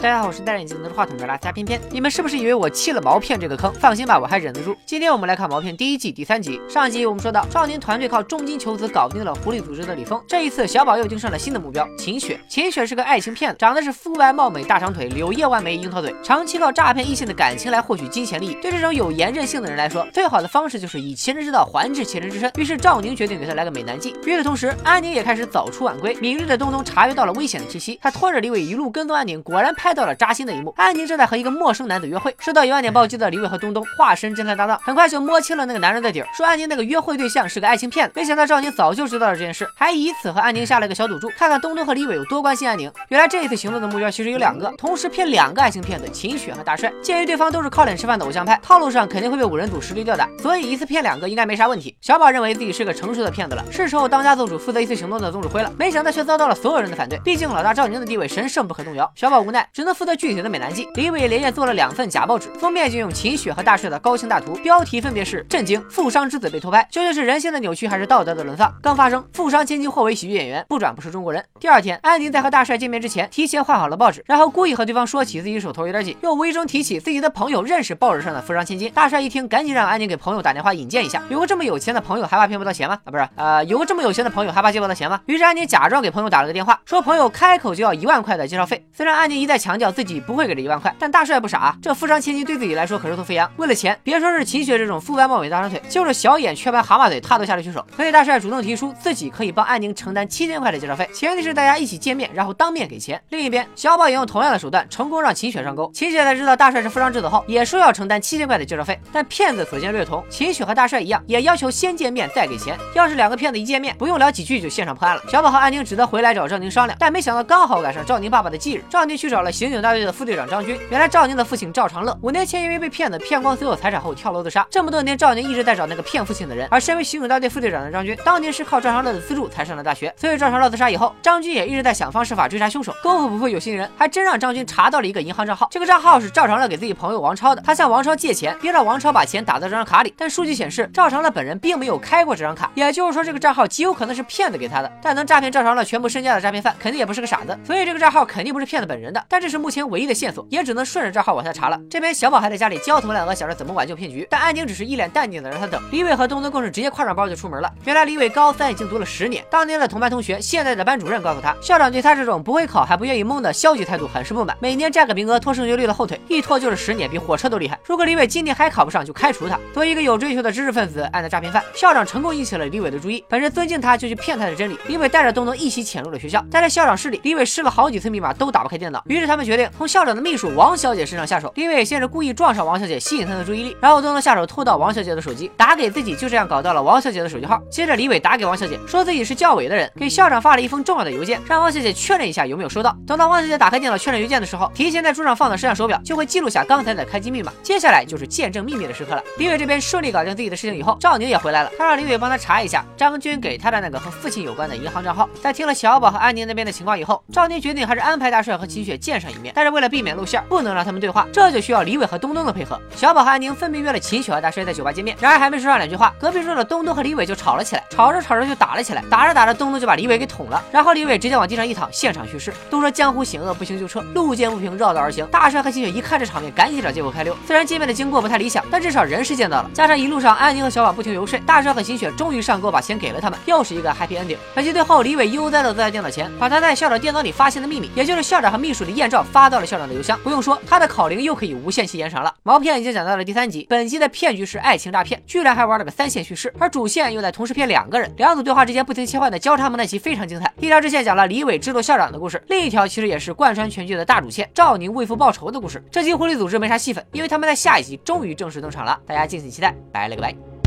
[0.00, 1.80] 大家好，我是戴着眼镜拿着话筒的拉加偏偏。
[1.90, 3.72] 你们是不是以为我弃了毛片这个坑？
[3.80, 4.76] 放心吧，我还忍得住。
[4.86, 6.60] 今天我们来看毛片第一季第三集。
[6.68, 10.22] 上集我们说到，赵宁团队靠重金求子搞定了狐狸组织的李峰。
[10.28, 12.38] 这一次，小宝又盯上了新的目标秦雪。
[12.48, 18.54] 秦雪是个爱情骗子，长得是肤白貌美、大长腿、柳叶弯眉、樱桃嘴，长期靠诈骗异性的感情来获取金钱利益。
[18.62, 22.48] 对这种有颜任性的人来说，最好的方式就是以其人之道还治其人之身。
[22.56, 24.14] 于是赵宁决定给他来个美男计。
[24.24, 26.14] 与此同时，安宁也开始早出晚归。
[26.20, 30.72] 敏锐的东东察觉到了危险的气息，他拖着李伟一路跟踪安宁，果然拍到了扎心的一幕。
[30.76, 32.34] 安宁正在和一个陌生男子约会。
[32.38, 38.12] 受到一万点暴击的李伟和东东化身侦探搭档，很快就摸清了那个男人的底儿，说安宁那个约会对象是个爱情骗子。
[38.14, 42.90] 没想到赵宁早就知道了这件事，还以此和安宁下了个小赌注，看看东东和李伟有多关心安宁。
[43.08, 46.92] 原来这一次行动的目标其实有两个，同时骗两个爱情骗子秦雪和大帅。
[47.02, 51.96] 鉴于对方都是靠脸吃饭的偶像派，套路上肯定会被五人组实力吊打，所以一次骗两个应该没啥问题。
[52.00, 55.72] 小宝认为自己是个成熟的骗子了，是时候当家做主，负责一次行动的总指挥了。
[55.78, 59.10] 没想到却遭到了所有人的反对，毕竟老大赵宁的地位神圣不可动摇。
[59.14, 60.88] 小宝无奈，只能负责具体的美男计。
[60.94, 68.74] 李伟连夜做了两份假报纸，封面就用秦雪和大帅的高清大图，标题分别是震惊富商之子被偷拍，究竟是人性的扭曲还是道德的沦丧？
[68.82, 71.44] 刚发生，富商千金或为喜剧演员，不转不是中国人。
[71.60, 78.90] 第二天，安宁在和大帅见面之前，提前换好了报纸，然后故意和对方说起自己手头有点紧，又无意中提起自己的朋友认识报纸上的富商千金。
[78.90, 81.22] 大帅一听，赶紧让安宁给朋友打电话引荐一下。
[81.28, 82.98] 有个这么有钱的朋友，还怕骗不到钱吗？
[83.04, 85.20] 啊，不是，呃，有个这么有钱的朋友，还怕借不到钱吗？
[85.26, 88.84] 于是安宁假装给朋友打了个电话，说朋友开口就要一万块的介绍费。
[88.92, 93.46] 虽然安宁一再强强调自己不会给这一万块，但大帅不傻，这富商千金对自己来说可是头飞扬。
[93.58, 97.86] 为了钱，别说是秦雪这种肤白貌美大长腿，就是小眼雀斑蛤蟆嘴，他都下得去手。
[97.94, 103.20] 所以大帅主动提出自己可以帮安宁承担七千块的介绍费，前提是大家一起见面，然后当面给钱。
[103.28, 105.90] 另一边，小宝也用同样的手段成功让秦雪上钩。
[105.92, 110.24] 秦雪在知道大帅是富商之子后，也说要承担七千块的介绍费，但骗子所见略同。
[110.30, 112.74] 秦雪和大帅一样，也要求先见面再给钱。
[112.94, 115.22] 要是两个骗子一见面，不用聊几句就现场破案了。
[115.30, 118.82] 小宝和安宁只得回来找赵宁商量，但没想到刚好赶上赵宁爸爸的忌日。
[118.88, 120.78] 赵宁去找了刑警大队的副队长张军。
[120.88, 124.64] 原来赵宁的父亲赵长乐五年前因为被骗子骗光所有财产后跳楼自杀。
[124.70, 126.68] 这么多年，赵宁一直在找那个骗父亲的人。
[126.70, 130.14] 而身为刑警大队副队长的张军，当年是靠赵长乐的资助才上了大学。
[130.16, 132.94] 所以赵长乐自杀以后，张军也一直在想方设法追查凶手。
[133.02, 135.66] 功夫不负有心人，还真让张军查到了一个银行账号。
[135.72, 140.14] 这个账号是赵长乐给自己朋友王超的，他向王超借钱，并让王超把钱打到这张卡里。
[140.16, 144.92] 但数据显示，赵长乐本人并没有开过这张卡，也就是说，这个账号极有可能是骗子给他的。
[145.02, 147.58] 但能诈骗赵长乐全部身家的诈骗犯，肯定也不是个傻子。
[147.66, 149.24] 所以这个账号肯定不是骗子本人的。
[149.28, 151.80] 但这这是目前唯一的线索，也只能顺着账号往下查了。
[151.88, 154.26] 这边小宝还在家里焦头烂额，想着怎么挽救骗局。
[154.28, 155.80] 但安宁只是一脸淡定的让他等。
[155.90, 157.72] 李伟和东东更是直接挎上包就出门了。
[157.86, 167.78] 原来李伟高三已经读了十年，当年的同班同学，现在的班主任告诉他，校长对他这种不会考还不愿意蒙的消极态度很是不满，每年占个名额拖升学率的后腿，一拖就是十年，比火车都厉害。
[167.86, 169.58] 如果李伟今年还考不上，就开除他。
[169.72, 173.24] 作为一个有追求的知识分子，暗的诈骗犯，校长成功引起了李伟的注意。
[173.30, 176.44] 本着尊敬他就去骗他的真理，李伟带着东东一起潜入了学校。
[176.50, 181.52] 但在校长室里，李伟试了好几次密码都打不开电脑，于是他他们决定从校长的秘书王小姐身上下手。
[181.54, 187.62] 李伟先是故意撞上王小姐，吸引她的注意力，然后东东下手偷到王小姐的手机，打给自己，就这样搞到了王小姐的手机号。
[187.70, 192.96] 接着李伟打给王小姐，说自己是教委的人，给校长发了一封重要的邮件，让王小姐确认一下有没有收到。
[193.06, 197.52] 等到王小姐打开电脑确认邮件的时候，提前在桌上放的摄像手表就会记录下刚才的开机密码。
[197.62, 199.22] 接下来就是见证秘密的时刻了。
[199.36, 205.30] 李伟这边顺利搞定自己的事情以后，赵宁也回来了，他让李伟帮他查一下张军给他的那个和父亲有关的银行账号。
[205.40, 212.80] 在听了小宝和安宁那边的情况以后，赵宁决定还是安排大帅和秦雪见上上一面，但是为了避免露馅，不能让他们对话，这就需要李伟和东东的配合。
[212.96, 222.52] 小宝和安宁分别约了秦雪和大帅在酒吧见面，然而还没说上两句话，隔壁桌的东东和李伟就吵了起来，吵着吵着就打了起来，打着打着东东就把李伟给捅了，然后李伟直接往地上一躺，现场去世。
[222.70, 225.26] 都说江湖险恶，不行就撤，路见不平绕道而行。
[225.26, 227.36] 大帅和秦雪一看这场面，赶紧找借口开溜。
[227.46, 234.36] 虽然见面的经过不太理想，但至少人是见到了，加上一路上安宁和小宝不停游说，大帅和秦雪终于上钩，把钱给了他们，又是一个 happy ending。
[234.54, 240.18] 可惜最后李伟悠哉的坐在电脑前，把他在校长电脑里发现的秘密，也就是校长和秘书的照发到了校长的邮箱。
[240.22, 242.34] 不用说，他的考龄又可以无限期延长了。
[242.42, 250.52] 毛片已经讲到了第三集，本集的骗局是爱情诈骗，居然还玩了个三线叙事，而主线又在同时骗两个人，两组对话之间不停切换的交叉蒙太奇非常精彩。
[250.58, 255.82] 一条支线讲了李伟制作校长的故事，另一条其实也是贯穿全剧的大主线赵宁为父报仇的故事。
[255.90, 259.74] 这集狐狸组织没啥戏份，因为他们在下一集终于正式登场了，大家敬请期待。
[259.92, 260.57] 拜了个拜。